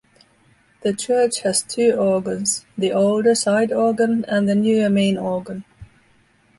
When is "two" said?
1.61-1.91